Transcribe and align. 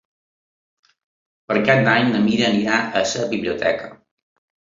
Per 1.51 1.57
Cap 1.67 1.81
d'Any 1.89 2.09
na 2.15 2.23
Mira 2.25 2.49
irà 2.63 2.81
a 3.03 3.05
la 3.19 3.29
biblioteca. 3.37 3.93